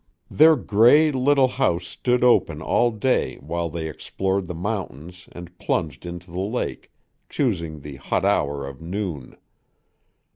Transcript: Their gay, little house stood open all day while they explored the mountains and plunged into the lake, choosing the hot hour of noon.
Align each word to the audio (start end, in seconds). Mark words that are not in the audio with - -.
Their 0.31 0.55
gay, 0.55 1.11
little 1.11 1.47
house 1.47 1.85
stood 1.85 2.23
open 2.23 2.59
all 2.59 2.89
day 2.89 3.35
while 3.37 3.69
they 3.69 3.87
explored 3.87 4.47
the 4.47 4.55
mountains 4.55 5.29
and 5.31 5.55
plunged 5.59 6.07
into 6.07 6.31
the 6.31 6.39
lake, 6.39 6.91
choosing 7.29 7.81
the 7.81 7.97
hot 7.97 8.25
hour 8.25 8.65
of 8.65 8.81
noon. 8.81 9.37